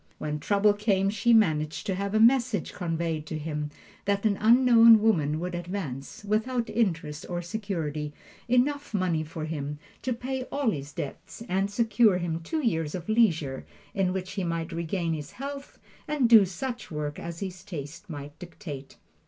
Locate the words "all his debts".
10.45-11.43